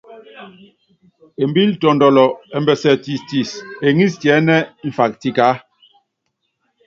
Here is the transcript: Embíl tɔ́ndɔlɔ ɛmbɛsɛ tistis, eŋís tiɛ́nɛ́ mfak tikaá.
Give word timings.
Embíl 1.43 1.71
tɔ́ndɔlɔ 1.81 2.25
ɛmbɛsɛ 2.57 2.91
tistis, 3.03 3.49
eŋís 3.87 4.13
tiɛ́nɛ́ 4.21 4.59
mfak 4.87 5.11
tikaá. 5.21 5.55